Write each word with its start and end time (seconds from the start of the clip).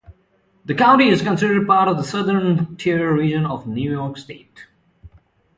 The 0.65 0.73
county 0.73 1.09
is 1.09 1.21
considered 1.21 1.67
part 1.67 1.87
of 1.87 1.95
the 1.95 2.03
Southern 2.03 2.75
Tier 2.77 3.13
region 3.15 3.45
of 3.45 3.67
New 3.67 3.91
York 3.91 4.17
State. 4.17 4.65